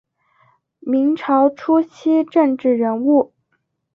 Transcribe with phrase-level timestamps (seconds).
[0.79, 3.33] 明朝初期政治人物。